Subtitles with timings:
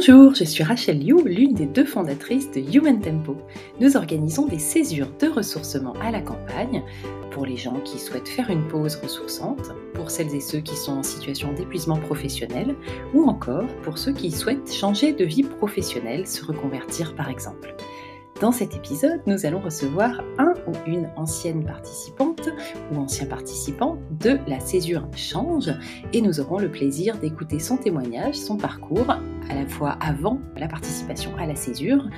[0.00, 3.36] Bonjour, je suis Rachel Liu, l'une des deux fondatrices de Human Tempo.
[3.80, 6.84] Nous organisons des césures de ressourcement à la campagne
[7.32, 10.98] pour les gens qui souhaitent faire une pause ressourçante, pour celles et ceux qui sont
[10.98, 12.76] en situation d'épuisement professionnel,
[13.12, 17.74] ou encore pour ceux qui souhaitent changer de vie professionnelle, se reconvertir par exemple.
[18.40, 22.48] Dans cet épisode, nous allons recevoir un ou une ancienne participante
[22.92, 25.72] ou ancien participant de la césure Change
[26.12, 30.68] et nous aurons le plaisir d'écouter son témoignage, son parcours, à la fois avant la
[30.68, 32.08] participation à la césure,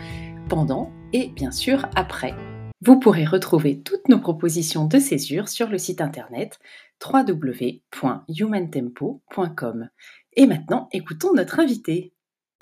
[0.51, 2.35] pendant et bien sûr après.
[2.83, 6.59] Vous pourrez retrouver toutes nos propositions de césure sur le site internet
[7.03, 9.89] www.humantempo.com.
[10.35, 12.13] Et maintenant, écoutons notre invité.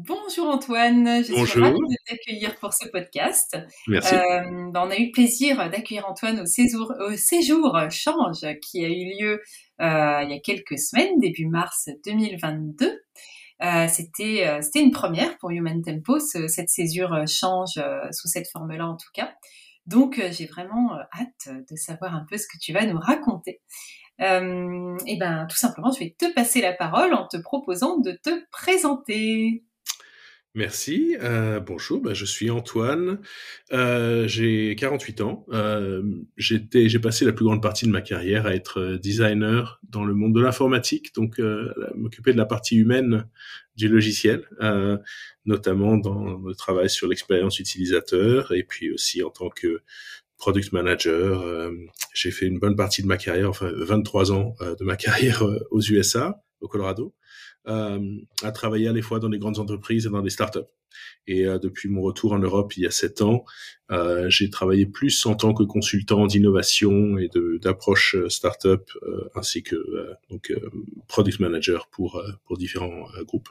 [0.00, 3.58] Bonjour Antoine, je suis ravie de t'accueillir pour ce podcast.
[3.88, 4.14] Merci.
[4.14, 8.84] Euh, ben, on a eu le plaisir d'accueillir Antoine au séjour, au séjour, Change qui
[8.84, 9.42] a eu lieu
[9.80, 13.00] euh, il y a quelques semaines, début mars 2022.
[13.60, 18.06] Euh, c'était euh, c'était une première pour Human Tempo, ce, cette césure euh, Change euh,
[18.12, 19.34] sous cette forme-là en tout cas.
[19.86, 23.62] Donc j'ai vraiment hâte de savoir un peu ce que tu vas nous raconter.
[24.20, 28.44] et ben tout simplement, je vais te passer la parole en te proposant de te
[28.50, 29.64] présenter.
[30.58, 31.16] Merci.
[31.22, 33.20] Euh, bonjour, bah, je suis Antoine.
[33.72, 35.46] Euh, j'ai 48 ans.
[35.52, 36.02] Euh,
[36.36, 40.14] j'ai passé la plus grande partie de ma carrière à être euh, designer dans le
[40.14, 41.40] monde de l'informatique, donc
[41.94, 43.28] m'occuper de la partie humaine
[43.76, 44.48] du logiciel,
[45.46, 49.82] notamment dans le travail sur l'expérience utilisateur et puis aussi en tant que
[50.38, 51.70] product manager.
[52.14, 55.80] j'ai fait une bonne partie de ma carrière, enfin 23 ans de ma carrière aux
[55.80, 57.14] USA, au Colorado
[57.68, 60.60] à travailler à la fois dans des grandes entreprises et dans des startups.
[61.26, 63.44] Et euh, depuis mon retour en Europe il y a sept ans,
[63.90, 67.28] euh, j'ai travaillé plus en tant que consultant d'innovation et
[67.60, 70.52] d'approche startup, euh, ainsi que euh, donc
[71.06, 73.50] product manager pour pour différents groupes.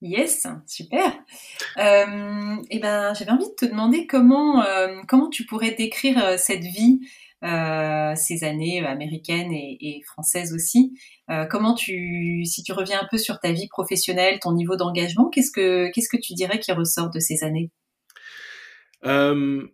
[0.00, 1.12] Yes, super.
[1.78, 4.64] Euh, et eh ben, j'avais envie de te demander comment
[5.08, 10.98] comment tu pourrais décrire cette vie euh, ces années américaines et, françaises aussi.
[11.30, 15.28] Euh, comment tu, si tu reviens un peu sur ta vie professionnelle, ton niveau d'engagement,
[15.28, 17.70] qu'est-ce que qu'est-ce que tu dirais qui ressort de ces années?
[19.04, 19.66] Euh,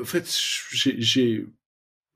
[0.00, 0.28] En fait,
[0.70, 1.46] j'ai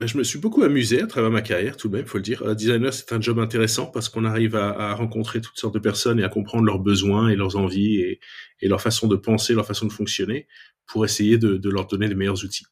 [0.00, 2.22] ben, je me suis beaucoup amusé à travers ma carrière, tout de même, faut le
[2.22, 2.56] dire.
[2.56, 6.24] designer, c'est un job intéressant parce qu'on arrive à, rencontrer toutes sortes de personnes et
[6.24, 8.18] à comprendre leurs besoins et leurs envies et,
[8.62, 10.46] et leur façon de penser, leur façon de fonctionner,
[10.86, 12.64] pour essayer de, de leur donner les meilleurs outils.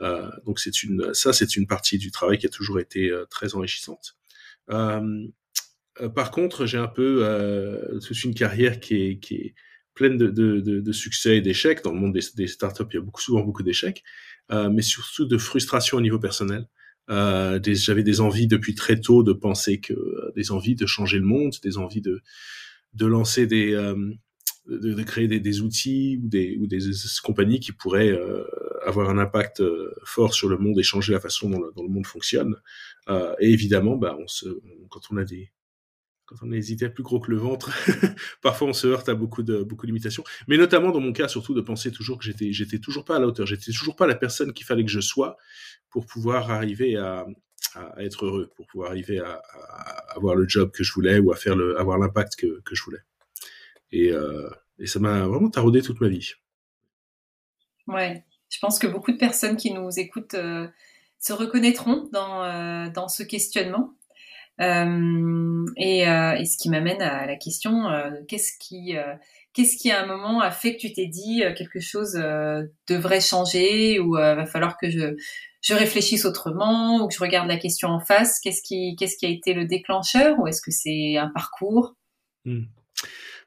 [0.00, 4.16] Euh, donc ça c'est une partie du travail qui a toujours été euh, très enrichissante.
[4.70, 5.28] Euh,
[6.14, 9.54] par contre, j'ai un peu toute une carrière qui est,
[9.92, 11.84] pleine de, succès et d'échecs.
[11.84, 14.02] Dans le monde des, startups, il y a beaucoup, souvent beaucoup d'échecs,
[14.50, 16.66] mais surtout de frustration au niveau personnel.
[17.08, 19.92] J'avais des envies depuis très tôt de penser que
[20.34, 22.22] des envies de changer le monde, des envies de
[22.94, 23.72] de lancer des
[24.66, 26.78] de, créer des, outils ou des ou des
[27.22, 28.16] compagnies qui pourraient
[28.84, 32.06] avoir un impact euh, fort sur le monde et changer la façon dont le, monde
[32.06, 32.56] fonctionne.
[33.08, 34.16] Euh, et évidemment, bah,
[34.90, 35.52] quand on a des
[36.26, 37.72] quand on hésitait plus gros que le ventre,
[38.42, 40.22] parfois on se heurte à beaucoup de beaucoup de limitations.
[40.46, 43.18] Mais notamment dans mon cas, surtout de penser toujours que j'étais j'étais toujours pas à
[43.18, 45.36] la hauteur, j'étais toujours pas la personne qu'il fallait que je sois
[45.90, 47.26] pour pouvoir arriver à,
[47.98, 51.36] être heureux, pour pouvoir arriver à, à, avoir le job que je voulais ou à
[51.36, 53.00] faire le avoir l'impact que, que je voulais.
[53.92, 54.48] Et, euh,
[54.78, 56.32] et ça m'a vraiment taraudé toute ma vie.
[57.86, 60.68] Ouais, je pense que beaucoup de personnes qui nous écoutent euh,
[61.18, 63.94] se reconnaîtront dans, euh, dans ce questionnement.
[64.60, 67.88] Euh, et, et, ce qui m'amène à la question
[68.28, 68.94] qu'est-ce qui,
[69.54, 72.12] qu'est-ce qui à un moment a fait que tu t'es dit quelque chose
[72.86, 75.16] devrait changer ou va falloir que je,
[75.62, 78.38] je réfléchisse autrement ou que je regarde la question en face?
[78.38, 81.94] Qu'est-ce qui, qu'est-ce qui a été le déclencheur ou est-ce que c'est un parcours?
[82.44, 82.64] Mmh.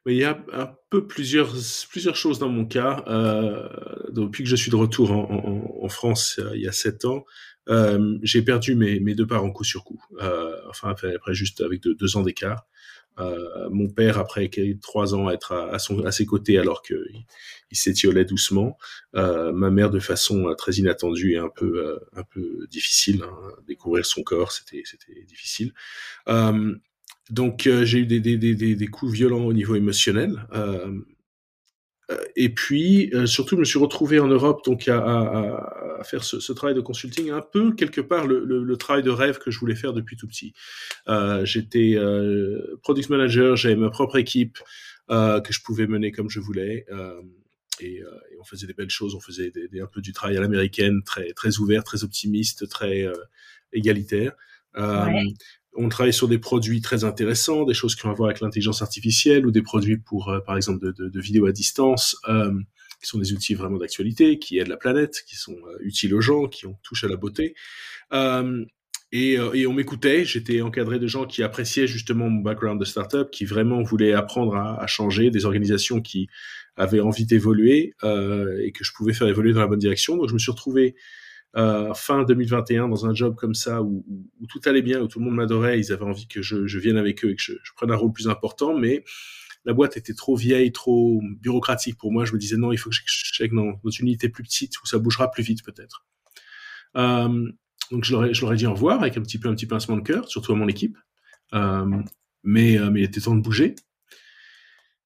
[0.05, 1.53] Il y a un peu plusieurs,
[1.89, 3.03] plusieurs choses dans mon cas.
[3.07, 3.67] Euh,
[4.09, 7.23] depuis que je suis de retour en, en, en France il y a sept ans,
[7.69, 10.03] euh, j'ai perdu mes, mes, deux parents coup sur coup.
[10.21, 12.67] Euh, enfin, après, juste avec deux, ans d'écart.
[13.19, 14.49] Euh, mon père, après
[14.81, 17.25] trois ans, être à, à, son, à ses côtés alors qu'il
[17.71, 18.77] il, s'étiolait doucement.
[19.15, 23.23] Euh, ma mère, de façon très inattendue et un peu, un peu difficile.
[23.23, 24.83] Hein, découvrir son corps, c'était
[25.27, 25.73] difficile.
[26.27, 26.75] Euh,
[27.29, 30.45] donc euh, j'ai eu des, coups violents au niveau émotionnel.
[30.53, 30.99] Euh,
[32.11, 36.75] euh et puis surtout, je me suis retrouvé en Europe donc à, faire ce, travail
[36.75, 40.17] de consulting, un peu quelque part le, travail de rêve que je voulais faire depuis
[40.17, 40.53] tout petit.
[41.45, 41.97] J'étais
[42.81, 44.59] product manager, j'avais ma propre équipe
[45.07, 46.85] que je pouvais mener comme je voulais.
[47.79, 48.03] Et,
[48.37, 51.85] on faisait des belles choses, on faisait un peu du travail à l'américaine, très ouvert,
[51.85, 53.07] très optimiste, très
[53.71, 54.33] égalitaire.
[55.75, 58.81] On travaille sur des produits très intéressants, des choses qui ont à voir avec l'intelligence
[58.81, 62.15] artificielle ou des produits pour, par exemple, de, de, de vidéo à distance
[63.03, 66.47] qui sont des outils vraiment d'actualité, qui aident la planète, qui sont utiles aux gens,
[66.47, 67.53] qui ont touché à la beauté.
[68.13, 68.65] Euh,
[69.11, 70.25] et, euh, on m'écoutait.
[70.25, 74.55] J'étais encadré de gens qui appréciaient justement mon background de startup, qui vraiment voulaient apprendre
[74.55, 76.27] à, à changer, des organisations qui
[76.75, 80.17] avaient envie d'évoluer euh, et que je pouvais faire évoluer dans la bonne direction.
[80.17, 80.95] Donc je me suis retrouvé
[81.55, 84.03] euh, fin 2021 dans un job comme ça où,
[84.49, 85.79] tout allait bien, où tout le monde m'adorait.
[85.79, 88.27] Ils avaient envie que je, vienne avec eux et que je, prenne un rôle plus
[88.27, 89.03] important, mais
[89.65, 92.25] la boîte était trop vieille, trop bureaucratique pour moi.
[92.25, 94.81] Je me disais non, il faut que je check dans, dans une unité plus petite
[94.81, 96.05] où ça bougera plus vite peut-être.
[96.97, 97.51] Euh,
[97.91, 100.01] donc je leur, ai, dit au revoir avec un petit peu un petit pincement de
[100.01, 100.97] cœur, surtout à mon équipe.
[101.53, 101.85] Euh,
[102.43, 103.75] mais il était temps de bouger.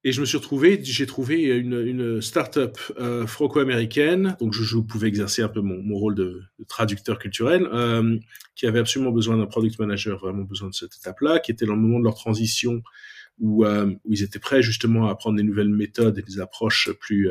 [0.07, 4.77] Et je me suis retrouvé, j'ai trouvé une, une start-up euh, franco-américaine, donc je, je,
[4.77, 8.17] pouvais exercer un peu mon, rôle de, traducteur culturel, euh,
[8.55, 11.75] qui avait absolument besoin d'un product manager, vraiment besoin de cette étape-là, qui était dans
[11.75, 12.81] le moment de leur transition
[13.37, 17.29] où, euh, ils étaient prêts justement à prendre des nouvelles méthodes et des approches plus,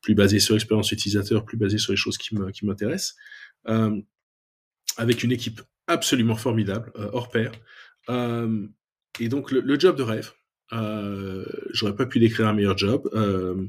[0.00, 2.36] plus basées sur l'expérience utilisateur, plus basées sur les choses qui
[2.66, 3.16] m'intéressent.
[4.96, 7.50] Avec une équipe absolument formidable, hors pair.
[9.18, 10.32] Et donc le, job de rêve,
[10.70, 13.66] j'aurais pas pu décrire un meilleur job, euh,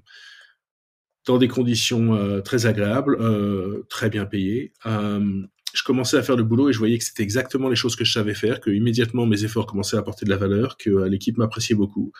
[1.25, 4.73] dans des conditions euh, très agréables, euh, très bien payées.
[4.85, 8.05] je commençais à faire le boulot et je voyais que c'était exactement les choses que
[8.05, 11.37] je savais faire, que immédiatement mes efforts commençaient à apporter de la valeur, que l'équipe
[11.37, 12.11] m'appréciait beaucoup,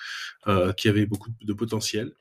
[0.46, 2.12] qu'il y avait beaucoup de potentiel.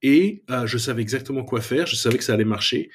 [0.00, 2.90] Et je savais exactement quoi faire, je savais que ça allait marcher.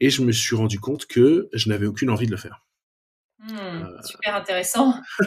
[0.00, 2.67] Et je me suis rendu compte que je n'avais aucune envie de le faire.
[3.40, 4.02] Mmh, euh...
[4.02, 4.94] Super intéressant.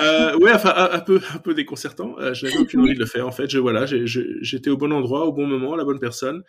[0.00, 2.16] euh, ouais, enfin un, peu, un peu déconcertant.
[2.18, 3.26] Euh, je n'avais aucune envie de le faire.
[3.26, 6.42] En fait, je voilà, j'étais au bon endroit, au bon moment, la bonne personne.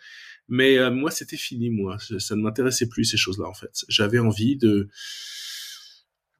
[0.48, 1.70] Mais euh, moi, c'était fini.
[1.70, 3.46] Moi, ça ne m'intéressait plus ces choses-là.
[3.46, 4.88] En fait, j'avais envie de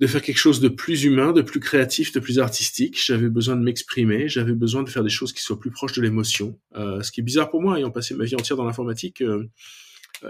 [0.01, 2.99] de faire quelque chose de plus humain, de plus créatif, de plus artistique.
[3.05, 4.29] J'avais besoin de m'exprimer.
[4.29, 6.59] J'avais besoin de faire des choses qui soient plus proches de l'émotion.
[6.75, 9.23] Ce qui est bizarre pour moi, ayant passé ma vie entière dans l'informatique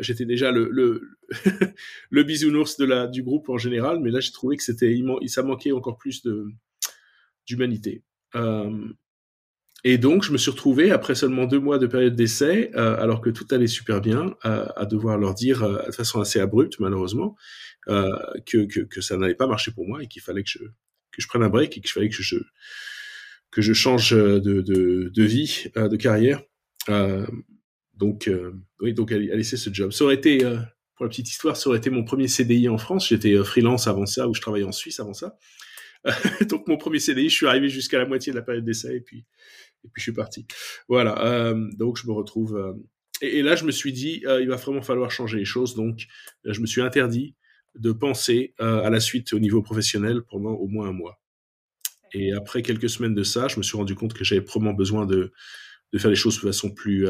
[0.01, 1.17] j'étais déjà le,
[2.13, 2.81] bisounours
[3.11, 6.23] du groupe en général, mais là j'ai trouvé que ça manquait encore plus
[7.47, 8.03] d'humanité.
[8.35, 8.89] Euh,
[9.85, 13.21] et donc je me suis retrouvé après seulement deux mois de période d'essai, euh, alors
[13.21, 17.37] que tout allait super bien, à devoir leur dire euh, de façon assez abrupte malheureusement
[17.87, 20.51] que, ça n'allait pas marcher pour moi et qu'il fallait que
[21.19, 22.23] je prenne un break et qu'il fallait que
[23.61, 26.43] je change de vie, de carrière.
[27.95, 29.93] Donc, euh, oui, donc elle, elle laissé ce job.
[29.93, 30.57] Ça aurait été, euh,
[30.97, 33.09] pour la petite histoire, ça aurait été mon premier CDI en France.
[33.09, 35.37] J'étais euh, freelance avant ça, ou je travaillais en Suisse avant ça.
[36.49, 39.01] donc mon premier CDI, je suis arrivé jusqu'à la moitié de la période d'essai et
[39.01, 39.25] puis
[39.85, 40.47] et puis je suis parti.
[40.89, 41.25] Voilà.
[41.25, 42.77] Euh, donc je me retrouve.
[43.21, 45.77] Et, là, je me suis dit, il va vraiment falloir changer les choses.
[45.77, 46.07] Donc,
[46.45, 47.37] je me suis interdit
[47.77, 51.21] de penser à la suite au niveau professionnel pendant au moins un mois.
[52.15, 55.07] Et après quelques semaines de ça, je me suis rendu compte que j'avais probablement besoin
[55.07, 55.33] de
[55.93, 57.07] de faire les choses de façon plus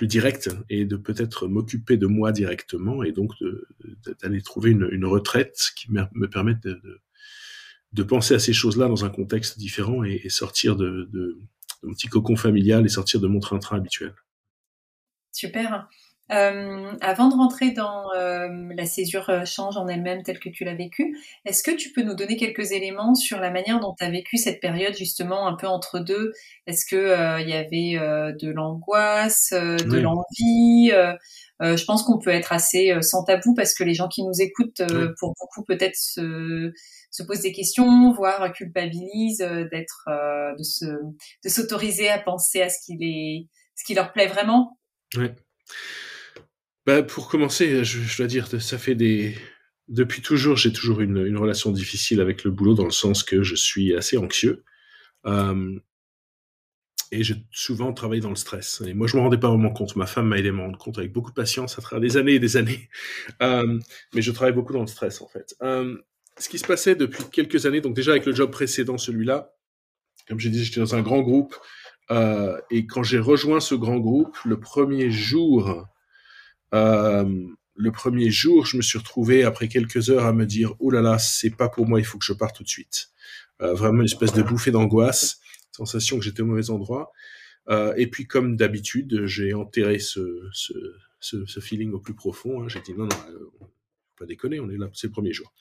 [0.00, 3.34] plus direct et de peut-être m'occuper de moi directement et donc
[4.22, 6.66] d'aller trouver une, retraite qui me, me permette
[7.92, 11.38] de, penser à ces choses-là dans un contexte différent et, sortir de, de, de,
[11.82, 14.14] mon petit cocon familial et sortir de mon train-train habituel.
[15.32, 15.86] Super.
[16.32, 20.64] Euh, avant de rentrer dans euh, la césure euh, change en elle-même telle que tu
[20.64, 24.04] l'as vécue, est-ce que tu peux nous donner quelques éléments sur la manière dont tu
[24.04, 26.32] as vécu cette période justement un peu entre deux?
[26.66, 30.02] Est-ce que il y avait de l'angoisse, de oui.
[30.02, 30.90] l'envie
[31.60, 34.82] Je pense qu'on peut être assez sans tabou parce que les gens qui nous écoutent,
[34.88, 35.06] oui.
[35.18, 36.72] pour beaucoup peut-être se
[37.12, 39.38] se posent des questions, voire culpabilisent
[39.72, 40.08] d'être,
[40.56, 44.78] de se, de s'autoriser à penser à ce qui les, ce qui leur plaît vraiment?
[45.16, 45.26] Oui.
[46.90, 49.38] Bah, pour commencer, je, dois dire, ça fait des.
[49.86, 53.54] Depuis toujours, j'ai toujours une, relation difficile avec le boulot dans le sens que je
[53.54, 54.64] suis assez anxieux.
[55.24, 55.78] Euh,
[57.12, 58.80] et j'ai souvent travaillé dans le stress.
[58.80, 59.94] Moi, je me rendais pas vraiment compte.
[59.94, 62.16] Ma femme m'a aidé à me rendre compte avec beaucoup de patience à travers des
[62.16, 62.88] années et des années.
[63.40, 65.54] Mais je travaille beaucoup dans le stress, en fait.
[66.40, 69.54] Ce qui se passait depuis quelques années, donc déjà avec le job précédent, celui-là,
[70.26, 71.54] comme j'ai dit, j'étais dans un grand groupe.
[72.10, 75.86] Euh, et quand j'ai rejoint ce grand groupe, le premier jour
[76.74, 80.90] euh, le premier jour, je me suis retrouvé après quelques heures à me dire oh
[80.90, 83.08] là là, c'est pas pour moi, il faut que je parte tout de suite.
[83.62, 85.40] Euh, vraiment une espèce de bouffée d'angoisse,
[85.72, 87.12] sensation que j'étais au mauvais endroit.
[87.68, 90.72] Euh, et puis comme d'habitude, j'ai enterré ce, ce,
[91.20, 92.62] ce, feeling au plus profond.
[92.62, 92.68] Hein.
[92.68, 93.70] J'ai dit non non,
[94.18, 95.52] pas déconner, on est là, c'est le premier jour.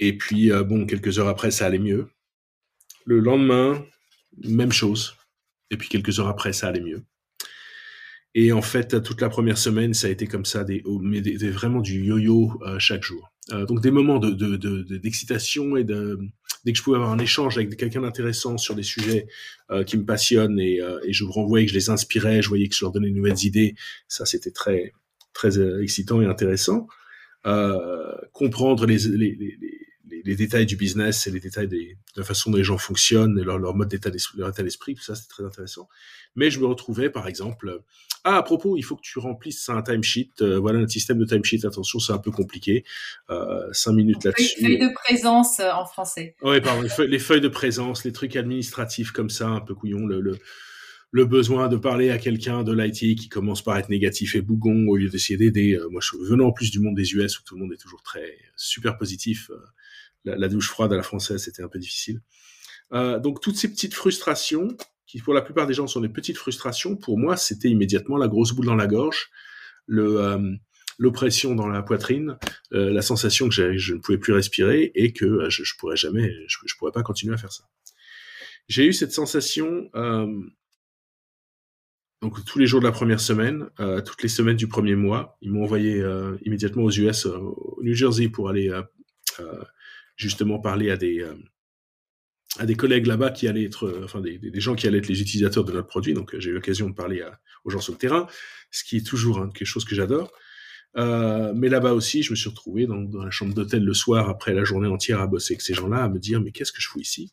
[0.00, 2.08] Et puis bon, quelques heures après, ça allait mieux.
[3.04, 3.84] Le lendemain,
[4.44, 5.16] même chose.
[5.70, 7.02] Et puis quelques heures après, ça allait mieux.
[8.40, 10.84] Et en fait, toute la première semaine, ça a été comme ça, des,
[11.20, 13.32] des vraiment du yo-yo euh, chaque jour.
[13.66, 16.28] donc des moments d'excitation de, de, et
[16.64, 19.26] dès que je pouvais avoir un échange avec quelqu'un d'intéressant sur des sujets
[19.86, 22.84] qui me passionnent et, et je renvoyais que je les inspirais, je voyais que je
[22.84, 23.74] leur donnais de nouvelles idées,
[24.06, 24.92] ça c'était très
[25.32, 26.86] très excitant et intéressant.
[28.32, 33.36] comprendre les, détails du business et les détails de la façon dont les gens fonctionnent
[33.36, 35.88] et leur, mode d'état état d'esprit, tout ça, c'est très intéressant.
[36.36, 37.82] Mais je me retrouvais, par exemple,
[38.24, 40.30] ah, à propos, il faut que tu remplisses un timesheet.
[40.40, 41.66] Euh, voilà notre système de timesheet.
[41.66, 42.84] Attention, c'est un peu compliqué.
[43.30, 44.60] Euh, cinq minutes là-dessus.
[44.60, 46.34] Feuilles de présence euh, en français.
[46.42, 46.82] Oui, pardon.
[46.82, 50.06] Les feuilles, les feuilles, de présence, les trucs administratifs comme ça, un peu couillon.
[50.06, 50.38] Le, le,
[51.10, 54.86] le besoin de parler à quelqu'un de l'IT qui commence par être négatif et bougon
[54.88, 55.78] au lieu d'essayer d'aider.
[55.90, 58.02] Moi, je, venant en plus du monde des US où tout le monde est toujours
[58.02, 59.50] très super positif,
[60.24, 62.20] la, douche froide à la française, c'était un peu difficile.
[62.92, 64.68] Euh, donc toutes ces petites frustrations,
[65.08, 68.28] qui pour la plupart des gens sont des petites frustrations, pour moi c'était immédiatement la
[68.28, 69.30] grosse boule dans la gorge,
[69.86, 70.54] le euh,
[70.98, 72.38] l'oppression dans la poitrine,
[72.72, 76.32] euh, la sensation que je ne pouvais plus respirer et que je, je pourrais jamais,
[76.46, 77.64] je, je, pourrais pas continuer à faire ça.
[78.68, 79.90] J'ai eu cette sensation
[82.20, 83.68] donc tous les jours de la première semaine,
[84.04, 86.04] toutes les semaines du premier mois, ils m'ont envoyé
[86.42, 88.70] immédiatement aux US, au New Jersey pour aller
[90.18, 91.34] justement parler à des euh,
[92.58, 95.20] à des collègues là-bas qui allaient être, euh, enfin des, gens qui allaient être les
[95.20, 96.14] utilisateurs de notre produit.
[96.14, 97.24] Donc euh, j'ai eu l'occasion de parler
[97.64, 98.26] aux gens sur le terrain,
[98.70, 100.32] ce qui est toujours hein, quelque chose que j'adore.
[100.96, 104.28] Euh, mais là-bas aussi, je me suis retrouvé dans, dans la chambre d'hôtel le soir
[104.28, 106.80] après la journée entière à bosser avec ces gens-là, à me dire mais qu'est-ce que
[106.80, 107.32] je fous ici?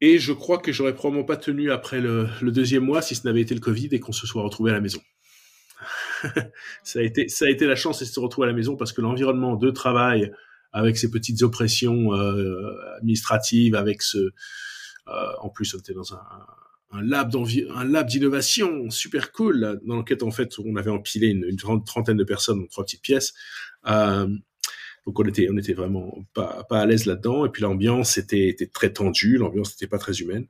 [0.00, 3.26] Et je crois que j'aurais probablement pas tenu après le, le deuxième mois si ce
[3.26, 5.00] n'avait été le Covid et qu'on se soit retrouvé à la maison.
[6.82, 8.92] ça a été ça a été la chance de se retrouver à la maison parce
[8.92, 10.32] que l'environnement de travail
[10.74, 16.18] avec ces petites oppressions euh, administratives, avec ce, euh, en plus on était dans un,
[17.00, 22.60] lab d'innovation super cool dans lequel en fait on avait empilé une, trentaine de personnes
[22.60, 23.34] dans trois petites pièces.
[23.86, 24.28] Euh,
[25.06, 29.70] donc on était vraiment pas à l'aise là-dedans et puis l'ambiance était, très tendue, l'ambiance
[29.70, 30.46] n'était pas très humaine.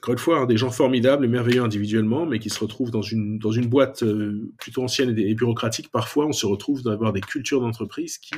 [0.00, 3.02] Encore une fois, hein, des gens formidables et merveilleux individuellement, mais qui se retrouvent dans
[3.02, 5.90] une, dans une boîte euh, plutôt ancienne et, bureaucratique.
[5.90, 8.34] Parfois, on se retrouve d'avoir des cultures d'entreprise qui,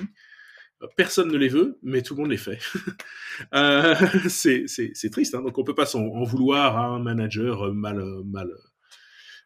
[0.83, 2.59] euh, personne ne les veut, mais tout le monde les fait.
[3.55, 3.95] euh,
[4.29, 5.43] c'est triste, hein.
[5.43, 8.51] donc on peut pas en, vouloir à un manager mal, mal,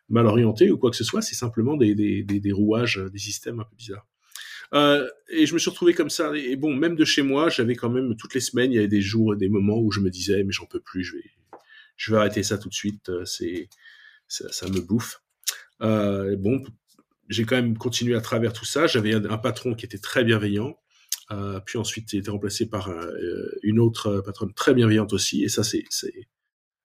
[0.08, 3.18] mal orienté ou quoi que ce soit, c'est simplement des, des, des, des, rouages, des
[3.18, 4.06] systèmes un peu bizarres.
[4.72, 6.34] Euh, et je me suis retrouvé comme ça.
[6.34, 8.88] Et bon, même de chez moi, j'avais quand même toutes les semaines, il y avait
[8.88, 11.24] des jours, et des moments où je me disais, mais j'en peux plus, je vais,
[11.96, 13.68] je vais arrêter ça tout de suite, euh, c'est
[14.28, 15.22] ça, ça, me bouffe.
[15.82, 16.62] Euh, bon,
[17.28, 18.86] j'ai quand même continué à travers tout ça.
[18.86, 20.78] J'avais un, patron qui était très bienveillant,
[21.30, 25.48] euh, puis ensuite il été remplacé par euh, une autre patronne très bienveillante aussi, et
[25.48, 25.84] ça c'est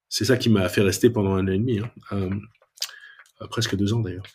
[0.10, 1.92] c'est ça qui m'a fait rester pendant un an et demi, hein.
[2.12, 4.26] Euh, presque deux ans d'ailleurs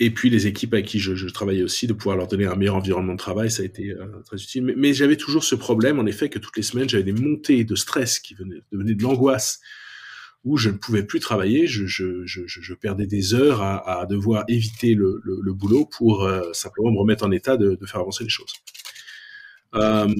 [0.00, 2.56] et puis les équipes avec qui je, je, travaillais aussi, de pouvoir leur donner un
[2.56, 4.74] meilleur environnement de travail, ça a été euh, très utile.
[4.76, 7.74] Mais, j'avais toujours ce problème, en effet, que toutes les semaines, j'avais des montées de
[7.76, 9.60] stress qui venaient, venaient de l'angoisse,
[10.44, 15.20] où je ne pouvais plus travailler, je, perdais des heures à, à devoir éviter le,
[15.52, 18.52] boulot pour euh, simplement me remettre en état de, faire avancer les choses.
[19.74, 20.12] Euh,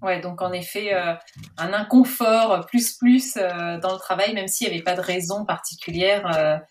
[0.00, 1.14] Ouais, donc en effet, euh,
[1.56, 6.62] un inconfort plus plus dans le travail, même s'il n'y avait pas de raison particulière.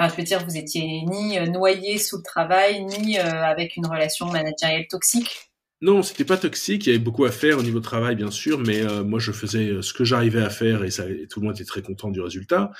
[0.00, 3.76] Enfin, je veux dire, vous étiez ni euh, noyé sous le travail, ni euh, avec
[3.76, 5.50] une relation managériale toxique.
[5.82, 6.86] Non, c'était pas toxique.
[6.86, 9.30] Il y avait beaucoup à faire au niveau travail, bien sûr, mais euh, moi, je
[9.30, 12.70] faisais ce que j'arrivais à faire et, tout le monde était très content du résultat.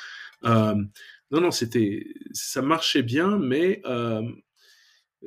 [0.43, 3.83] Non, non, c'était, ça marchait bien, mais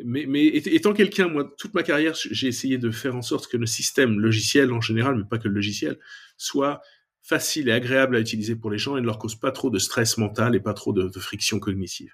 [0.04, 3.58] mais, mais étant quelqu'un, moi, toute ma carrière, j'ai essayé de faire en sorte que
[3.58, 6.00] le système logiciel en général, mais pas que le logiciel,
[6.36, 6.82] soit
[7.24, 9.80] facile et agréable à utiliser pour les gens et ne leur cause pas trop de
[9.80, 12.14] stress mental et pas trop de, friction cognitive.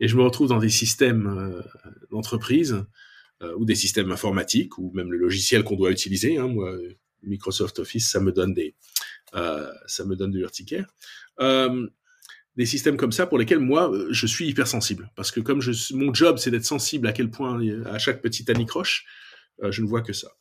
[0.00, 1.62] Et je me retrouve dans des systèmes euh,
[2.10, 2.84] d'entreprise
[3.40, 6.38] euh, ou des systèmes informatiques ou même le logiciel qu'on doit utiliser.
[6.38, 6.76] Hein, moi,
[7.22, 8.74] Microsoft Office, ça me donne des,
[9.34, 10.86] euh, ça me donne de l'urticaire.
[11.40, 11.88] Euh,
[12.56, 15.60] des systèmes comme ça pour lesquels moi je suis hypersensible parce que comme
[15.92, 19.06] mon job c'est d'être sensible à quel point à chaque petite anicroche,
[19.62, 20.32] je ne vois que ça.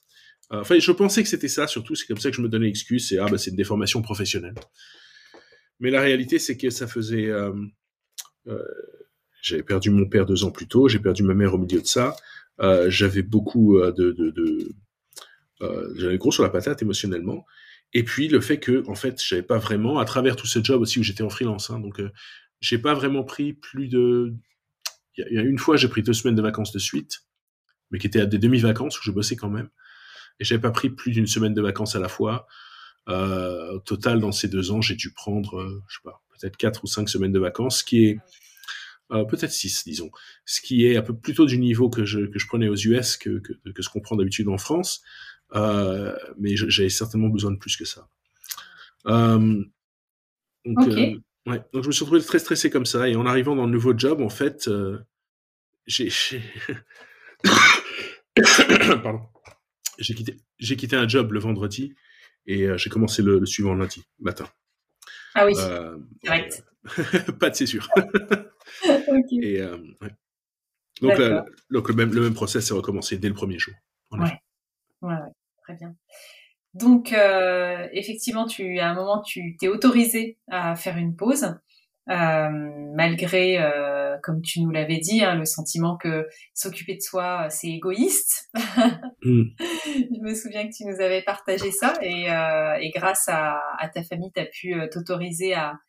[0.54, 2.68] Euh, enfin, je pensais que c'était ça, surtout, c'est comme ça que je me donnais
[2.68, 4.56] l'excuse, c'est ah bah c'est une déformation professionnelle.
[5.80, 7.54] Mais la réalité, c'est que ça faisait, euh,
[8.48, 8.63] euh,
[9.42, 11.86] j'avais perdu mon père deux ans plus tôt, j'ai perdu ma mère au milieu de
[11.86, 12.16] ça,
[12.88, 14.74] j'avais beaucoup de, de, de
[15.96, 17.46] j'avais gros sur la patate émotionnellement,
[17.94, 20.82] et puis le fait que, en fait, j'avais pas vraiment, à travers tout ce job
[20.82, 22.01] aussi où j'étais en freelance, hein, donc
[22.62, 24.34] j'ai pas vraiment pris plus de,
[25.18, 27.25] il y, a une fois j'ai pris deux semaines de vacances de suite,
[27.92, 29.70] mais qui étaient à des demi-vacances où je bossais quand même
[30.39, 32.48] et j'avais pas pris plus d'une semaine de vacances à la fois.
[33.10, 36.58] Euh, au total, dans ces deux ans, j'ai dû prendre, euh, je sais pas, peut-être
[36.58, 38.20] quatre ou cinq semaines de vacances, ce qui est
[39.12, 40.12] euh, peut-être 6, disons,
[40.46, 43.15] ce qui est un peu plutôt du niveau que je, que je prenais aux US
[43.15, 45.01] que, que, que ce qu'on prend d'habitude en France,
[45.56, 48.10] euh, mais j'avais certainement besoin de plus que ça.
[49.08, 49.63] Euh,
[50.65, 51.15] donc, euh,
[51.46, 51.62] ouais.
[51.72, 53.98] donc je me suis retrouvé très stressé comme ça, et en arrivant dans le nouveau
[53.98, 55.00] job, en fait, euh,
[55.86, 56.10] j'ai...
[59.03, 59.22] Pardon.
[59.98, 61.96] J'ai quitté, j'ai quitté un job le vendredi
[62.46, 64.48] et j'ai commencé le, le, suivant lundi matin.
[65.36, 65.54] Ah oui,
[66.24, 66.63] direct.
[67.39, 67.56] pas de
[68.86, 69.36] okay.
[69.42, 70.10] Et, euh, ouais.
[71.01, 71.20] Donc,
[71.70, 73.74] donc le, même, le même process est recommencé dès le premier jour.
[74.12, 74.20] Ouais.
[74.20, 74.32] ouais.
[75.01, 75.16] ouais,
[75.63, 75.96] très bien.
[76.74, 81.54] Donc, euh, effectivement, tu, à un moment, tu t'es autorisé à faire une pause, euh,
[82.07, 87.67] malgré, euh, comme tu nous l'avais dit, hein, le sentiment que s'occuper de soi, c'est
[87.67, 88.49] égoïste.
[89.23, 89.43] mm.
[89.59, 93.89] Je me souviens que tu nous avais partagé ça, et, euh, et grâce à, à,
[93.89, 95.79] ta famille, tu as pu euh, t'autoriser à,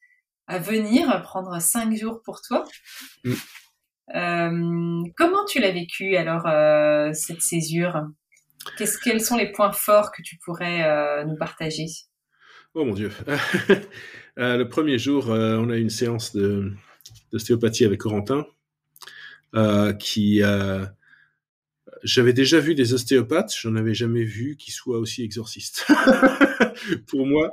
[0.49, 2.65] à venir prendre cinq jours pour toi.
[3.25, 3.35] Mm.
[4.15, 8.07] Euh, comment tu l'as vécu alors euh, cette césure?
[8.77, 11.87] Qu'est-ce, Quels sont les points forts que tu pourrais euh, nous partager?
[12.75, 13.11] Oh mon Dieu
[14.39, 16.73] euh, Le premier jour, euh, on a eu une séance de,
[17.33, 18.47] d'ostéopathie avec Corentin
[19.55, 20.43] euh, qui
[22.05, 25.85] j'avais déjà vu des ostéopathes, j'en avais jamais vu qui soient aussi exorcistes.
[27.09, 27.53] pour moi,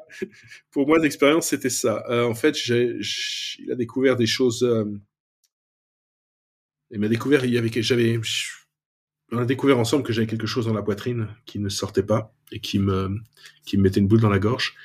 [0.69, 2.03] pour moi, l'expérience c'était ça.
[2.27, 4.63] En fait, il a découvert des choses.
[6.91, 8.19] Il m'a découvert, il y avait, j'avais,
[9.31, 12.31] on a découvert ensemble que j'avais quelque chose dans la poitrine qui ne sortait pas
[12.51, 13.17] et qui me,
[13.65, 14.75] qui me mettait une boule dans la gorge.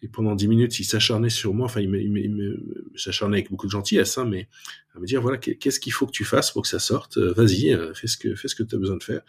[0.00, 1.66] Et pendant dix minutes, il s'acharnait sur moi.
[1.66, 2.56] Enfin, il
[2.94, 4.48] s'acharnait avec beaucoup de gentillesse, hein, mais
[4.94, 7.18] à me dire voilà, qu'est-ce qu'il faut que tu fasses pour que ça sorte?
[7.18, 9.22] Vas-y, fais ce que fais ce que tu as besoin de faire.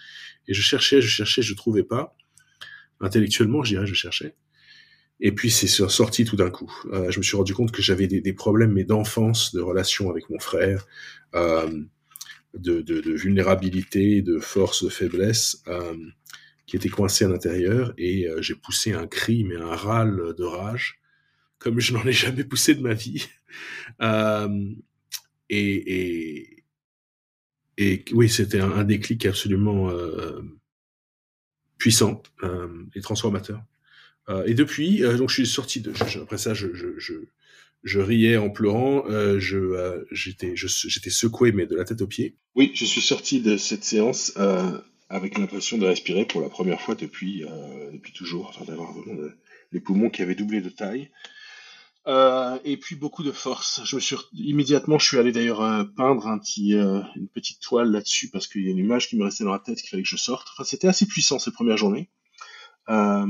[0.47, 2.15] Et je cherchais, je cherchais, je trouvais pas.
[3.01, 4.35] Intellectuellement, je dirais, je cherchais.
[5.21, 6.71] Et puis c'est sorti tout d'un coup.
[6.93, 10.29] Euh, je me suis rendu compte que j'avais des, problèmes, mais d'enfance, de relation avec
[10.29, 10.87] mon frère,
[11.35, 11.69] euh,
[12.53, 15.61] de, vulnérabilité, de force, de faiblesse.
[15.67, 15.95] Euh,
[16.69, 20.43] qui était coincé à l'intérieur et euh, j'ai poussé un cri, mais un râle de
[20.43, 21.01] rage,
[21.57, 23.27] comme je n'en ai jamais poussé de ma vie.
[24.01, 24.69] Euh,
[25.49, 26.63] et,
[28.11, 30.39] oui, c'était un, déclic absolument euh,
[31.79, 32.21] puissant
[32.93, 33.63] et transformateur.
[34.45, 35.91] Et depuis, donc je suis sorti de.
[36.21, 39.05] Après ça, je, riais en pleurant.
[39.39, 42.35] je j'étais secoué, mais de la tête aux pieds.
[42.53, 44.37] Oui, je suis sorti de cette séance
[45.09, 49.29] avec l'impression de respirer pour la première fois depuis, euh, depuis toujours, enfin, d'avoir vraiment
[49.71, 51.09] les poumons qui avaient doublé de taille.
[52.07, 53.81] Euh, et puis beaucoup de force.
[53.83, 57.59] Je me suis immédiatement, je suis allé d'ailleurs euh, peindre un petit, euh, une petite
[57.61, 59.89] toile là-dessus parce qu'il y a une image qui me restait dans la tête qu'il
[59.89, 60.47] fallait que je sorte.
[60.53, 62.09] Enfin, c'était assez puissant cette première journée.
[62.89, 63.27] Euh,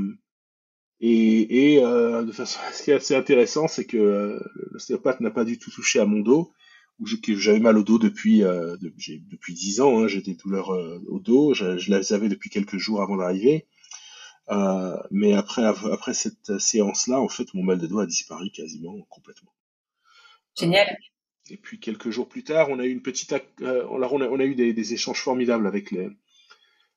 [1.02, 4.40] et, et de façon, ce qui est assez intéressant, c'est que
[4.72, 6.54] l'ostéopathe n'a pas du tout touché à mon dos
[7.00, 10.00] où j'avais mal au dos depuis euh, depuis dix ans.
[10.00, 11.54] Hein, j'ai des douleurs euh, au dos.
[11.54, 13.66] Je, je, les avais depuis quelques jours avant d'arriver.
[14.50, 19.00] Euh, mais après après cette séance-là, en fait, mon mal de dos a disparu quasiment
[19.10, 19.54] complètement.
[20.58, 20.98] Génial.
[21.50, 24.40] et puis quelques jours plus tard, on a eu une petite, euh, on, a, on
[24.40, 26.10] a eu des, des, échanges formidables avec les,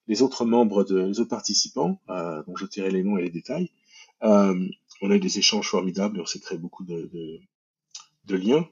[0.08, 3.30] les autres membres de, les autres participants, euh, dont je tairai les noms et les
[3.30, 3.70] détails.
[4.24, 4.68] Euh,
[5.00, 7.40] on a eu des échanges formidables et on s'est créé beaucoup de, de,
[8.24, 8.68] de liens.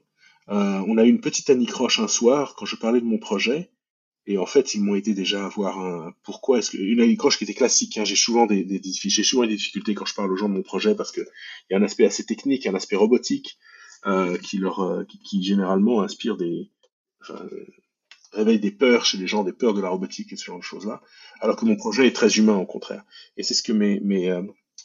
[0.49, 3.71] Euh, on a eu une petite anicroche un soir quand je parlais de mon projet.
[4.27, 7.37] Et en fait, ils m'ont aidé déjà à voir un pourquoi est-ce que une anicroche
[7.37, 7.97] qui était classique.
[7.97, 10.53] Hein, j'ai souvent des, des, j'ai souvent des difficultés quand je parle aux gens de
[10.53, 13.57] mon projet parce que il y a un aspect assez technique, un aspect robotique
[14.05, 16.69] euh, qui leur, euh, qui, qui, généralement inspire des,
[17.21, 17.43] enfin,
[18.31, 20.63] réveille des peurs chez les gens, des peurs de la robotique et ce genre de
[20.63, 21.01] choses là.
[21.39, 23.03] Alors que mon projet est très humain au contraire.
[23.37, 24.43] Et c'est ce que mes, mes euh,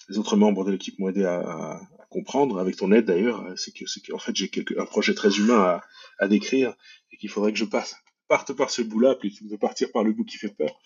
[0.09, 3.85] les autres membres de l'équipe m'ont aidé à, comprendre, avec ton aide d'ailleurs, c'est que
[3.87, 5.81] c'est qu'en fait j'ai un projet très humain
[6.19, 6.75] à, décrire
[7.13, 7.97] et qu'il faudrait que je passe,
[8.29, 10.79] parte par ce bout-là plutôt que de partir par le bout qui fait peur.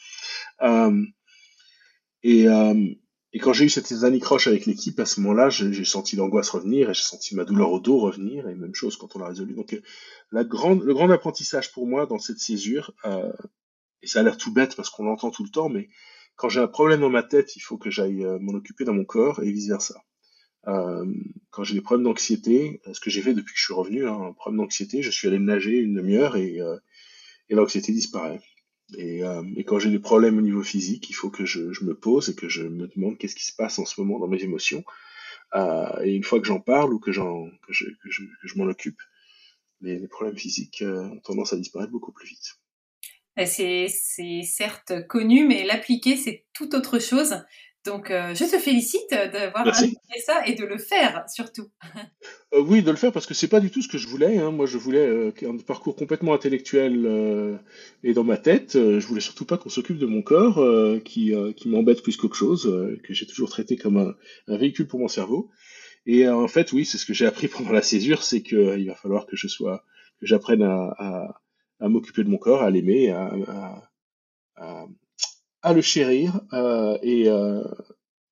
[0.62, 1.04] Euh,
[2.22, 2.94] et, euh,
[3.33, 6.90] et quand j'ai eu cette anicroche avec l'équipe, à ce moment-là, j'ai senti l'angoisse revenir
[6.90, 9.54] et j'ai senti ma douleur au dos revenir, et même chose quand on l'a résolu.
[9.54, 9.80] Donc,
[10.33, 13.33] grande, le grand apprentissage pour moi dans cette césure, euh,
[14.02, 15.88] et ça a l'air tout bête parce qu'on l'entend tout le temps, mais
[16.40, 18.94] quand j'ai un problème dans ma tête, il faut que j'aille euh, m'en occuper dans
[18.94, 20.03] mon corps et vice versa.
[20.68, 21.05] Euh,
[21.50, 24.18] quand j'ai des problèmes d'anxiété, ce que j'ai fait depuis que je suis revenu, hein,
[24.31, 26.79] un problème d'anxiété, je suis allé nager une demi-heure et, euh,
[27.50, 28.40] et l'anxiété disparaît.
[28.96, 31.85] Et, euh, et quand j'ai des problèmes au niveau physique, il faut que je, je
[31.85, 34.29] me pose et que je me demande qu'est-ce qui se passe en ce moment dans
[34.29, 34.83] mes émotions.
[35.55, 38.48] Euh, et une fois que j'en parle ou que, j'en, que je, que je, que
[38.48, 38.98] je m'en occupe,
[39.83, 42.57] les, les, problèmes physiques euh, ont tendance à disparaître beaucoup plus vite.
[43.36, 47.36] C'est, c'est certes connu, mais l'appliquer, c'est tout autre chose.
[47.86, 51.68] Donc, euh, je te félicite d'avoir fait ça et de le faire surtout.
[52.52, 54.38] Euh, oui, de le faire parce que c'est pas du tout ce que je voulais.
[54.38, 54.50] Hein.
[54.50, 57.60] Moi, je voulais euh, un parcours complètement intellectuel
[58.02, 58.72] et dans ma tête.
[58.74, 60.62] je voulais surtout pas qu'on s'occupe de mon corps,
[61.04, 64.14] qui, qui m'embête plus qu'autre chose, que j'ai toujours traité comme un,
[64.48, 65.50] un, véhicule pour mon cerveau.
[66.06, 68.94] Et en fait, oui, c'est ce que j'ai appris pendant la césure, c'est qu'il va
[68.94, 69.84] falloir que je sois,
[70.20, 71.40] que j'apprenne à, à,
[71.80, 73.32] à m'occuper de mon corps, à l'aimer, à,
[74.56, 74.86] à
[75.62, 77.62] à le chérir euh, et, euh,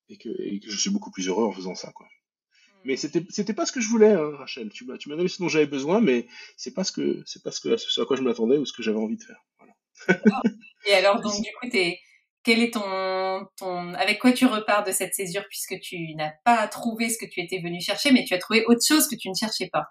[0.09, 2.07] et, que, et, que, je suis beaucoup plus heureux en faisant ça quoi.
[2.07, 2.79] Hmm.
[2.85, 4.69] Mais c'était c'était pas ce que je voulais hein, Rachel.
[4.69, 7.43] Tu m'as tu m'as donné ce dont j'avais besoin, mais c'est pas ce que c'est
[7.43, 9.43] pas ce que ce à quoi je m'attendais ou ce que j'avais envie de faire.
[9.59, 10.41] Voilà.
[10.87, 11.99] et alors donc du coup t'es
[12.41, 16.67] quel est ton, ton, avec quoi tu repars de cette césure puisque tu n'as pas
[16.69, 19.29] trouvé ce que tu étais venu chercher, mais tu as trouvé autre chose que tu
[19.29, 19.87] ne cherchais pas?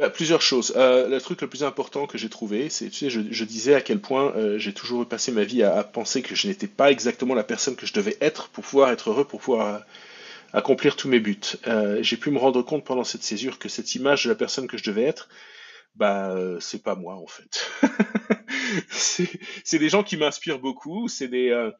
[0.00, 0.72] Bah, plusieurs choses.
[0.76, 3.74] Euh, le truc le plus important que j'ai trouvé, c'est, tu sais, je, je, disais
[3.74, 6.68] à quel point euh, j'ai toujours passé ma vie à, à, penser que je n'étais
[6.68, 9.78] pas exactement la personne que je devais être pour pouvoir être heureux, pour pouvoir euh,
[10.54, 11.38] accomplir tous mes buts.
[11.66, 14.66] Euh, j'ai pu me rendre compte pendant cette césure que cette image de la personne
[14.68, 15.28] que je devais être,
[15.96, 17.70] bah, c'est pas moi en fait.
[18.88, 19.28] c'est,
[19.64, 21.70] c'est des gens qui m'inspirent beaucoup, c'est des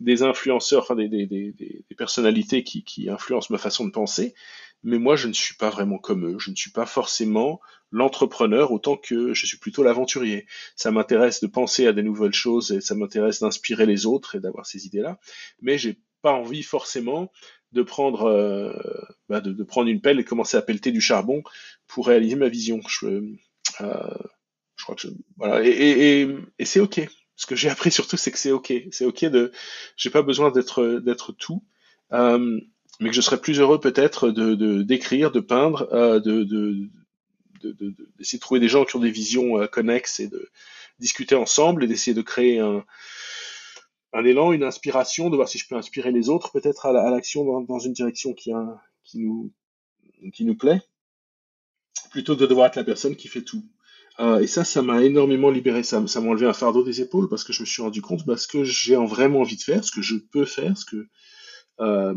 [0.00, 4.34] des influenceurs, enfin des, des, des, des personnalités qui, qui influencent ma façon de penser,
[4.82, 8.72] mais moi je ne suis pas vraiment comme eux, je ne suis pas forcément l'entrepreneur
[8.72, 10.46] autant que je suis plutôt l'aventurier.
[10.76, 14.40] Ça m'intéresse de penser à des nouvelles choses et ça m'intéresse d'inspirer les autres et
[14.40, 15.18] d'avoir ces idées-là,
[15.60, 17.32] mais j'ai pas envie forcément
[17.72, 18.72] de prendre euh,
[19.28, 21.42] bah de, prendre une pelle et commencer à pelleter du charbon
[21.86, 22.80] pour réaliser ma vision.
[22.88, 23.06] Je,
[23.80, 24.14] euh,
[24.76, 27.00] je crois que je, voilà et, et, et, et c'est ok.
[27.36, 28.72] Ce que j'ai appris surtout, c'est que c'est ok.
[28.90, 29.52] C'est ok de,
[29.96, 31.64] j'ai pas besoin d'être d'être tout.
[32.12, 32.60] Euh,
[33.00, 36.88] mais que je serais plus heureux peut-être de d'écrire, de, peindre, euh, de, de,
[37.62, 40.48] de, d'essayer de trouver des gens qui ont des visions euh, connexes et de
[40.98, 42.84] discuter ensemble et d'essayer de créer un,
[44.24, 47.78] élan, une inspiration, de voir si je peux inspirer les autres peut-être à, l'action dans,
[47.78, 48.52] une direction qui,
[49.14, 50.82] nous, plaît,
[52.10, 53.64] plutôt que de devoir être la personne qui fait tout.
[54.18, 57.30] Euh, et ça, ça m'a énormément libéré, ça, ça m'a enlevé un fardeau des épaules
[57.30, 59.82] parce que je me suis rendu compte bah, ce que j'ai vraiment envie de faire,
[59.82, 61.08] ce que je peux faire, ce que,
[61.80, 62.14] euh,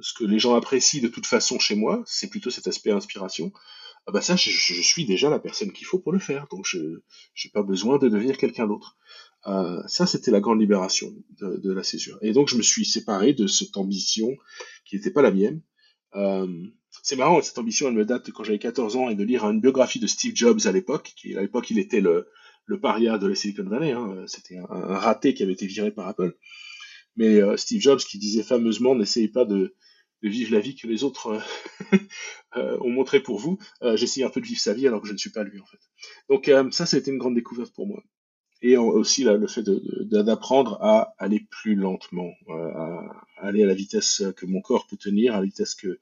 [0.00, 3.52] ce que les gens apprécient de toute façon chez moi, c'est plutôt cet aspect inspiration.
[4.08, 6.78] Ah bah ça, je, suis déjà la personne qu'il faut pour le faire, donc je
[6.78, 8.96] n'ai pas besoin de devenir quelqu'un d'autre.
[9.46, 12.18] Euh, ça, c'était la grande libération de, la césure.
[12.22, 14.36] Et donc, je me suis séparé de cette ambition
[14.84, 15.60] qui n'était pas la mienne.
[16.14, 16.46] Euh,
[17.02, 19.60] c'est marrant, cette ambition, elle me date quand j'avais 14 ans et de lire une
[19.60, 22.28] biographie de Steve Jobs à l'époque, qui à l'époque, il était le,
[22.64, 23.92] le paria de la Silicon Valley.
[23.92, 24.24] Hein.
[24.26, 26.36] C'était un, un, raté qui avait été viré par Apple.
[27.16, 29.74] Mais euh, Steve Jobs qui disait fameusement n'essayez pas de,
[30.22, 31.40] vivre la vie que les autres
[31.92, 31.98] euh,
[32.56, 33.58] euh, ont montré pour vous.
[33.94, 35.66] J'essaye un peu de vivre sa vie alors que je ne suis pas lui en
[35.66, 35.78] fait.
[36.28, 38.02] Donc ça, ça a été une grande découverte pour moi.
[38.62, 43.00] Et aussi le fait d'apprendre à aller plus lentement, à,
[43.36, 46.00] aller à la vitesse que mon corps peut tenir, à la vitesse que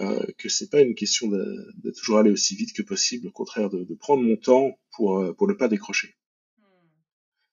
[0.00, 3.68] euh, que c'est pas une question de, toujours aller aussi vite que possible, au contraire
[3.68, 6.16] de, prendre mon temps pour ne pas décrocher.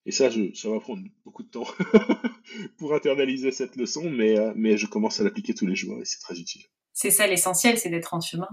[0.10, 1.68] Et ça, je, ça va prendre beaucoup de temps
[2.80, 6.06] pour internaliser cette leçon, mais, euh, mais je commence à l'appliquer tous les jours et
[6.06, 6.64] c'est très utile.
[6.94, 8.48] C'est ça l'essentiel, c'est d'être en chemin.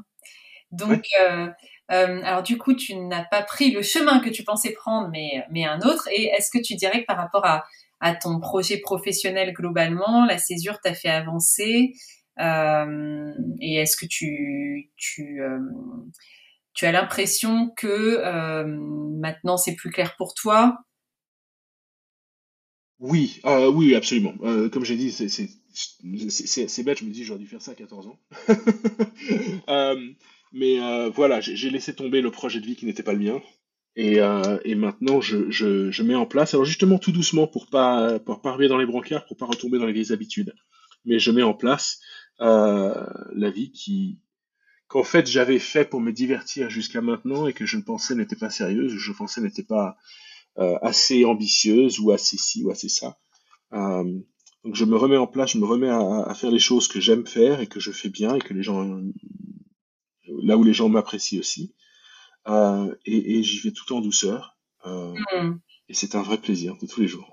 [0.71, 1.49] Donc, euh,
[1.93, 5.47] euh, alors du coup, tu n'as pas pris le chemin que tu pensais prendre, mais,
[5.51, 6.11] mais un autre.
[6.13, 7.65] Et est-ce que tu dirais que par rapport à,
[8.01, 11.95] à ton projet professionnel globalement, la césure t'a fait avancer
[12.39, 15.41] euh, Et est-ce que tu, tu,
[16.75, 18.63] tu as l'impression que
[19.19, 20.83] maintenant c'est plus clair pour toi?
[22.99, 24.35] Oui, euh, oui, absolument.
[24.43, 28.07] Euh, comme j'ai dit, c'est bête, je me dis j'aurais dû faire ça à 14
[28.07, 28.19] ans.
[29.69, 30.11] euh,
[30.53, 33.43] mais euh, voilà, j'ai laissé tomber le projet de vie qui n'était pas le mien.
[33.97, 37.67] Et, euh, et maintenant, je, je, je, mets en place, alors justement tout doucement pour
[37.69, 40.55] pas pour pas arriver dans les brancards, pour pas retomber dans les vieilles habitudes.
[41.07, 42.01] Mais je mets en place
[42.41, 44.19] euh, la vie qui
[44.89, 48.37] qu'en fait j'avais fait pour me divertir jusqu'à maintenant et que je ne pensais n'était
[48.37, 49.97] pas sérieuse, je pensais n'était pas
[50.57, 53.19] assez ambitieuse ou assez ci ou assez ça.
[53.73, 54.05] Euh,
[54.65, 57.01] donc je me remets en place, je me remets à, à faire les choses que
[57.01, 59.01] j'aime faire et que je fais bien et que les gens,
[60.43, 61.75] là où les gens m'apprécient aussi.
[62.49, 64.57] Euh, et, et j'y vais tout en douceur.
[64.87, 65.59] Euh, mmh.
[65.89, 67.29] Et c'est un vrai plaisir de tous les jours.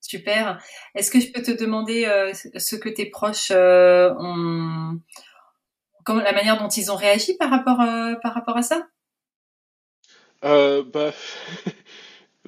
[0.00, 0.62] Super.
[0.94, 5.00] Est-ce que je peux te demander euh, ce que tes proches euh, ont,
[6.04, 8.86] comment, la manière dont ils ont réagi par rapport, euh, par rapport à ça?
[10.44, 11.12] Euh, bah,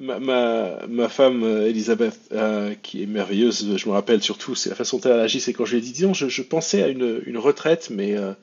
[0.01, 4.75] ma, ma, ma, femme euh, Elisabeth, euh, qui est merveilleuse, je me rappelle surtout, la
[4.75, 7.21] façon dont elle agit, c'est quand je lui ai dit, disons, je, pensais à une,
[7.25, 8.33] une retraite, mais, euh,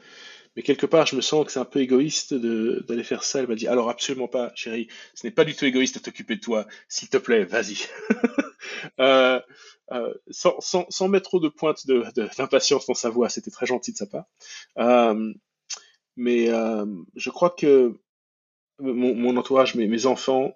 [0.57, 3.40] mais quelque part, je me sens que c'est un peu égoïste d'aller faire ça.
[3.40, 6.37] Elle m'a dit, alors absolument pas, chérie, ce n'est pas du tout égoïste de t'occuper
[6.37, 7.87] de toi, s'il te plaît, vas-y.
[10.31, 13.97] sans, sans, sans, mettre trop de pointes d'impatience dans sa voix, c'était très gentil de
[13.97, 14.27] sa part.
[16.16, 16.47] mais
[17.16, 17.94] je crois que
[18.81, 20.55] mon, mon entourage, mes, mes enfants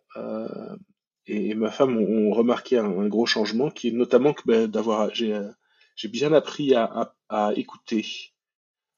[1.27, 6.09] et, ma femme ont, remarqué un, gros changement, qui est notamment que ben, d'avoir j'ai
[6.09, 8.05] bien appris à, à, à écouter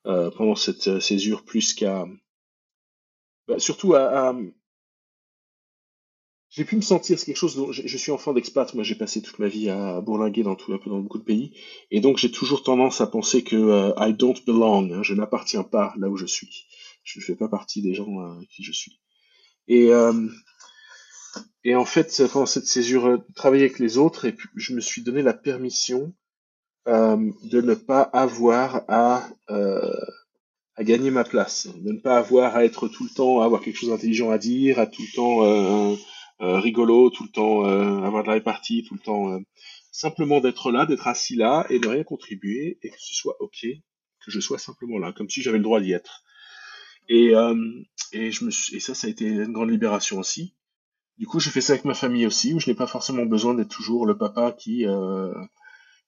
[0.05, 2.07] pendant cette césure plus qu'à
[3.49, 4.35] bah, surtout à, à,
[6.55, 9.41] j'ai pu me sentir, quelque chose dont je, suis enfant d'expat, moi j'ai passé toute
[9.41, 11.53] ma vie à bourlinguer dans tout, un peu dans beaucoup de pays,
[11.91, 15.65] et donc j'ai toujours tendance à penser que euh, I don't belong, hein, je n'appartiens
[15.65, 16.67] pas là où je suis,
[17.03, 19.01] je ne fais pas partie des gens euh, qui je suis.
[19.67, 20.29] Et, euh,
[21.65, 25.03] et en fait, pendant cette césure, euh, travailler avec les autres, et je me suis
[25.03, 26.15] donné la permission
[26.87, 29.27] de ne pas avoir à
[30.77, 33.63] à gagner ma place, de ne pas avoir à être tout le temps, à avoir
[33.63, 35.97] quelque chose d'intelligent à dire, à tout le temps
[36.41, 39.33] euh, rigolo tout le temps, euh, avoir de la répartie tout le temps.
[39.33, 39.39] Euh,
[39.93, 43.65] simplement d'être là, d'être assis là et de rien contribuer et que ce soit ok,
[44.25, 46.25] que je sois simplement là, comme si j'avais le droit d'y être.
[47.09, 47.33] Et,
[48.13, 50.55] et, je me et ça, ça a été une grande libération aussi.
[51.19, 53.55] Du coup, j'ai fait ça avec ma famille aussi, où je n'ai pas forcément besoin
[53.55, 54.85] d'être toujours le papa qui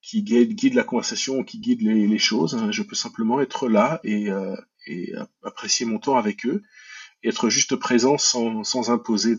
[0.02, 2.56] qui guide, la conversation, qui guide les, choses.
[2.70, 4.28] Je peux simplement être là et,
[4.86, 6.62] et apprécier mon temps avec eux,
[7.22, 9.36] et être juste présent sans, sans imposer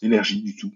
[0.00, 0.72] d'énergie du tout.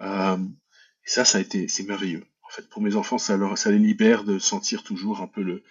[0.00, 2.24] Euh, et ça, ça a été, c'est merveilleux.
[2.42, 5.42] En fait, pour mes enfants, ça leur, ça les libère de sentir toujours un peu
[5.42, 5.62] le,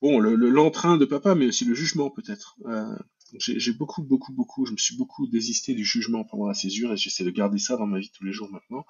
[0.00, 2.56] bon, le, l'entrain de papa, mais aussi le jugement peut-être.
[2.66, 2.96] Euh,
[3.38, 6.96] j'ai beaucoup, beaucoup, beaucoup, je me suis beaucoup désisté du jugement pendant la césure et
[6.96, 8.84] j'essaie de garder ça dans ma vie tous les jours maintenant.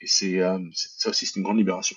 [0.00, 1.96] Et c'est, euh, ça aussi, c'est une grande libération.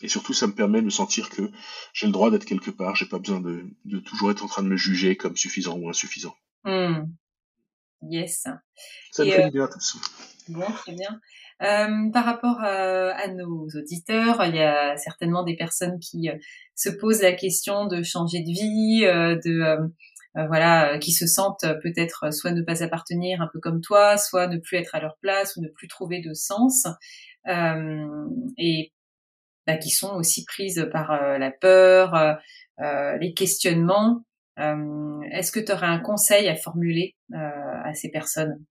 [0.00, 1.50] Et surtout, ça me permet de me sentir que
[1.92, 2.96] j'ai le droit d'être quelque part.
[2.96, 5.88] J'ai pas besoin de, de, toujours être en train de me juger comme suffisant ou
[5.88, 6.34] insuffisant.
[6.64, 7.04] Mmh.
[8.10, 8.46] Yes.
[9.12, 9.98] Ça me fait euh, bien tout ça.
[10.48, 11.20] Bon, très bien.
[11.62, 16.36] Euh, par rapport à, à, nos auditeurs, il y a certainement des personnes qui euh,
[16.74, 19.86] se posent la question de changer de vie, euh, de euh,
[20.34, 24.58] voilà, qui se sentent peut-être soit ne pas appartenir, un peu comme toi, soit ne
[24.58, 26.86] plus être à leur place ou ne plus trouver de sens,
[27.46, 28.92] et
[29.66, 32.38] bah, qui sont aussi prises par la peur,
[32.78, 34.24] les questionnements.
[34.56, 38.64] Est-ce que tu aurais un conseil à formuler à ces personnes?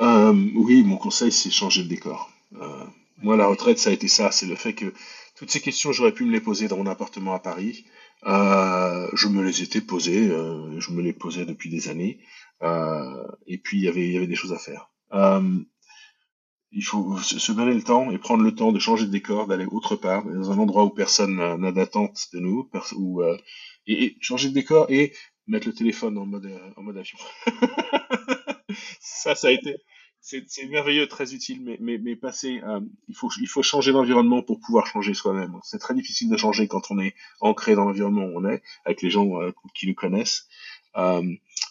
[0.00, 2.30] Euh, Oui, mon conseil, c'est changer de décor.
[2.54, 2.84] Euh,
[3.18, 4.30] moi, la retraite, ça a été ça.
[4.30, 4.92] C'est le fait que
[5.36, 7.84] toutes ces questions, j'aurais pu me les poser dans mon appartement à Paris.
[8.24, 12.20] Euh, je me les étais posées, euh, je me les posais depuis des années.
[12.62, 14.90] Euh, et puis, il y avait, il y avait des choses à faire.
[15.12, 15.58] Euh,
[16.70, 19.66] il faut se donner le temps et prendre le temps de changer de décor, d'aller
[19.66, 23.36] autre part, dans un endroit où personne n'a d'attente de nous, où, euh,
[23.86, 25.12] et, et, changer de décor et
[25.46, 27.18] mettre le téléphone en mode, en mode avion.
[29.00, 29.76] ça, ça a été,
[30.22, 34.40] c'est merveilleux, très utile, mais, mais, mais passer, euh, il, faut, il faut changer d'environnement
[34.42, 35.58] pour pouvoir changer soi-même.
[35.64, 39.02] C'est très difficile de changer quand on est ancré dans l'environnement où on est, avec
[39.02, 40.46] les gens euh, qui nous connaissent.
[40.96, 41.22] Euh,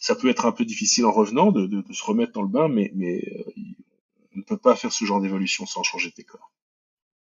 [0.01, 2.49] ça peut être un peu difficile en revenant de, de, de se remettre dans le
[2.49, 3.43] bain, mais, mais euh,
[4.35, 6.51] on ne peut pas faire ce genre d'évolution sans changer de décor.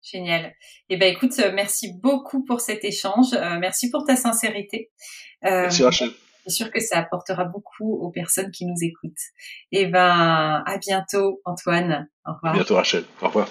[0.03, 0.55] Génial.
[0.89, 3.33] Eh ben écoute, merci beaucoup pour cet échange.
[3.59, 4.93] merci pour ta sincérité.
[5.43, 6.12] merci Rachel.
[6.47, 9.13] Suis sûre que ça apportera beaucoup aux personnes qui nous écoutent.
[9.73, 12.09] Et eh ben, à bientôt, Antoine.
[12.25, 12.53] Au revoir.
[12.53, 13.05] À bientôt, Rachel.
[13.21, 13.49] Au revoir.